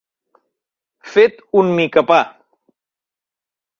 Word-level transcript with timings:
Fet 1.11 1.45
un 1.61 1.69
micapà. 1.81 2.19